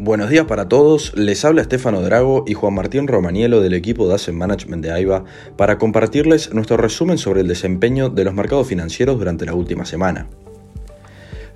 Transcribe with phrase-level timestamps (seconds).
[0.00, 4.14] Buenos días para todos, les habla Estefano Drago y Juan Martín Romanielo del equipo de
[4.14, 5.24] Asset Management de AIBA
[5.56, 10.28] para compartirles nuestro resumen sobre el desempeño de los mercados financieros durante la última semana.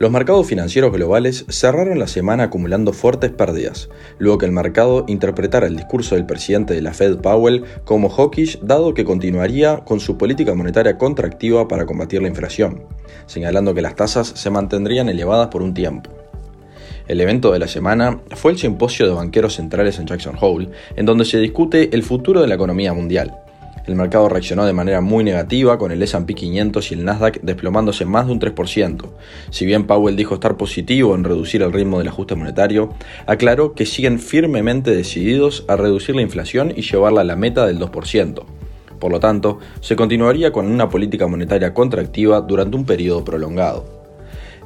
[0.00, 3.88] Los mercados financieros globales cerraron la semana acumulando fuertes pérdidas,
[4.18, 8.58] luego que el mercado interpretara el discurso del presidente de la Fed Powell como hawkish
[8.60, 12.82] dado que continuaría con su política monetaria contractiva para combatir la inflación,
[13.26, 16.21] señalando que las tasas se mantendrían elevadas por un tiempo.
[17.08, 21.06] El evento de la semana fue el simposio de banqueros centrales en Jackson Hole, en
[21.06, 23.34] donde se discute el futuro de la economía mundial.
[23.86, 28.04] El mercado reaccionó de manera muy negativa con el S&P 500 y el Nasdaq desplomándose
[28.04, 29.08] más de un 3%.
[29.50, 32.90] Si bien Powell dijo estar positivo en reducir el ritmo del ajuste monetario,
[33.26, 37.80] aclaró que siguen firmemente decididos a reducir la inflación y llevarla a la meta del
[37.80, 38.44] 2%.
[39.00, 44.01] Por lo tanto, se continuaría con una política monetaria contractiva durante un periodo prolongado.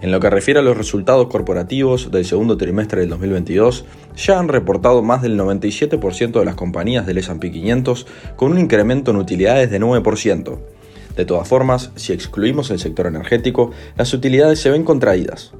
[0.02, 3.86] En lo que refiere a los resultados corporativos del segundo trimestre del 2022,
[4.16, 9.10] ya han reportado más del 97% de las compañías del S&P 500 con un incremento
[9.10, 10.58] en utilidades de 9%.
[11.16, 15.52] De todas formas, si excluimos el sector energético, las utilidades se ven contraídas.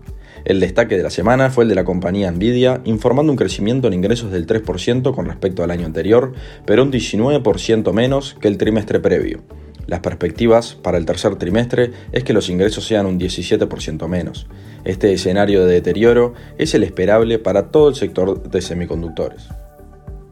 [0.45, 3.95] El destaque de la semana fue el de la compañía Nvidia, informando un crecimiento en
[3.95, 6.35] ingresos del 3% con respecto al año anterior,
[6.67, 9.41] pero un 19% menos que el trimestre previo.
[9.87, 14.47] Las perspectivas para el tercer trimestre es que los ingresos sean un 17% menos.
[14.85, 19.49] Este escenario de deterioro es el esperable para todo el sector de semiconductores.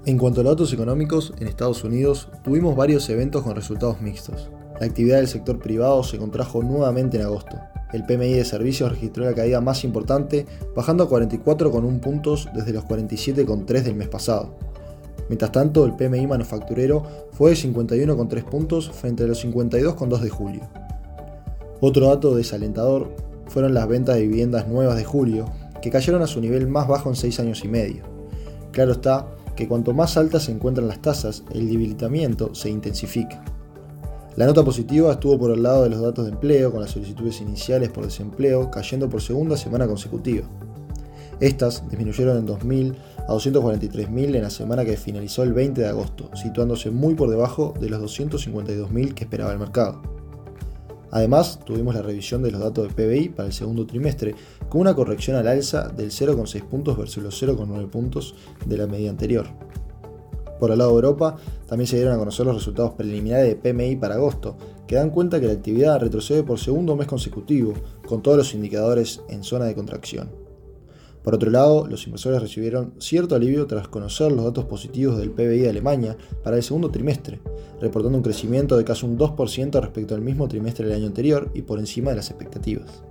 [0.07, 4.51] En cuanto a datos económicos, en Estados Unidos tuvimos varios eventos con resultados mixtos.
[4.81, 7.57] La actividad del sector privado se contrajo nuevamente en agosto.
[7.93, 12.85] El PMI de servicios registró la caída más importante, bajando a 44,1 puntos desde los
[12.85, 14.59] 47,3 del mes pasado.
[15.29, 20.63] Mientras tanto, el PMI manufacturero fue de 51,3 puntos frente a los 52,2 de julio.
[21.81, 23.15] Otro dato desalentador
[23.47, 25.47] fueron las ventas de viviendas nuevas de julio,
[25.83, 28.05] que cayeron a su nivel más bajo en 6 años y medio.
[28.73, 33.45] Claro está que cuanto más altas se encuentran las tasas, el debilitamiento se intensifica.
[34.37, 37.41] La nota positiva estuvo por el lado de los datos de empleo, con las solicitudes
[37.41, 40.45] iniciales por desempleo cayendo por segunda semana consecutiva.
[41.39, 42.95] Estas disminuyeron en 2.000
[43.27, 47.75] a 243.000 en la semana que finalizó el 20 de agosto, situándose muy por debajo
[47.81, 50.03] de los 252.000 que esperaba el mercado.
[51.11, 54.35] Además, tuvimos la revisión de los datos de PBI para el segundo trimestre,
[54.69, 58.35] con una corrección al alza del 0,6 puntos versus los 0,9 puntos
[58.67, 59.47] de la media anterior.
[60.59, 61.37] Por el lado de Europa,
[61.69, 64.57] también se dieron a conocer los resultados preliminares de PMI para agosto,
[64.87, 67.75] que dan cuenta que la actividad retrocede por segundo mes consecutivo,
[68.07, 70.44] con todos los indicadores en zona de contracción.
[71.25, 75.61] Por otro lado, los inversores recibieron cierto alivio tras conocer los datos positivos del PBI
[75.61, 77.41] de Alemania para el segundo trimestre,
[77.81, 81.63] reportando un crecimiento de casi un 2% respecto al mismo trimestre del año anterior y
[81.63, 83.03] por encima de las expectativas.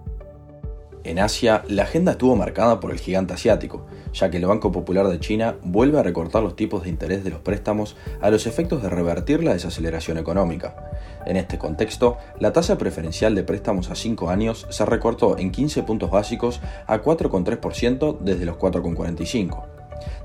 [1.05, 5.09] En Asia, la agenda estuvo marcada por el gigante asiático, ya que el Banco Popular
[5.09, 8.81] de China vuelve a recortar los tipos de interés de los préstamos a los efectos
[8.81, 10.91] de revertir la desaceleración económica.
[11.25, 15.83] En este contexto, la tasa preferencial de préstamos a 5 años se recortó en 15
[15.83, 19.65] puntos básicos a 4,3% desde los 4,45%.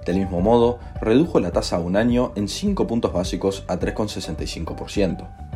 [0.06, 5.47] Del mismo modo, redujo la tasa a un año en 5 puntos básicos a 3,65%.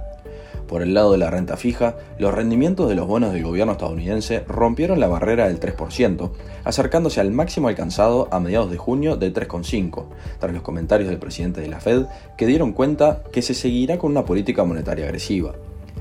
[0.72, 4.43] Por el lado de la renta fija, los rendimientos de los bonos del gobierno estadounidense
[4.49, 6.31] rompieron la barrera del 3%,
[6.65, 10.06] acercándose al máximo alcanzado a mediados de junio de 3,5%,
[10.41, 12.06] tras los comentarios del presidente de la Fed
[12.38, 15.53] que dieron cuenta que se seguirá con una política monetaria agresiva.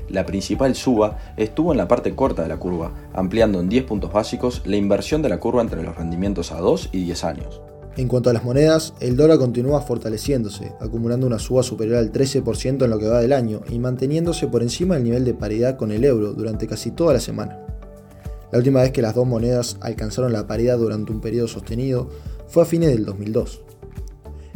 [0.08, 4.10] La principal suba estuvo en la parte corta de la curva, ampliando en 10 puntos
[4.10, 7.60] básicos la inversión de la curva entre los rendimientos a 2 y 10 años.
[7.96, 12.84] En cuanto a las monedas, el dólar continúa fortaleciéndose, acumulando una suba superior al 13%
[12.84, 15.92] en lo que va del año y manteniéndose por encima del nivel de paridad con
[15.92, 17.58] el euro durante casi toda la semana.
[18.50, 22.08] La última vez que las dos monedas alcanzaron la paridad durante un periodo sostenido
[22.48, 23.62] fue a fines del 2002.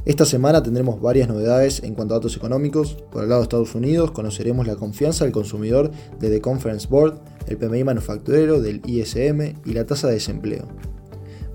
[0.07, 2.97] Esta semana tendremos varias novedades en cuanto a datos económicos.
[3.11, 7.19] Por el lado de Estados Unidos conoceremos la confianza del consumidor de The Conference Board,
[7.49, 10.69] el PMI manufacturero del ISM y la tasa de desempleo.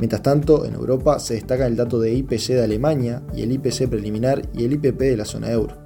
[0.02, 3.88] Mientras tanto, en Europa se destaca el dato de IPC de Alemania y el IPC
[3.88, 5.78] preliminar y el IPP de la zona euro.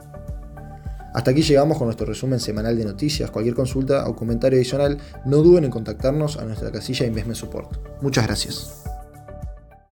[1.14, 3.30] Hasta aquí llegamos con nuestro resumen semanal de noticias.
[3.30, 8.02] Cualquier consulta o comentario adicional, no duden en contactarnos a nuestra casilla Investment Support.
[8.02, 8.95] Muchas gracias.